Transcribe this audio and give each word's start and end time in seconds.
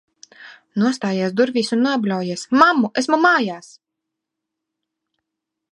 Nostājies 0.83 1.35
durvīs 1.41 1.69
un 1.77 1.85
nobļaujies: 1.89 2.47
"Mammu, 2.61 2.91
esmu 3.03 3.21
mājās!" 3.27 3.69